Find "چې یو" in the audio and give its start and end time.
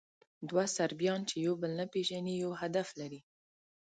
1.29-1.53